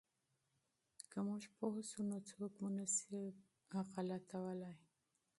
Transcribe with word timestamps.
که 1.11 1.19
موږ 1.27 1.43
پوه 1.57 1.77
سو 1.89 1.99
نو 2.09 2.17
څوک 2.29 2.51
مو 2.61 2.69
نه 2.77 2.85
سي 2.95 3.21
غولولای. 3.69 4.75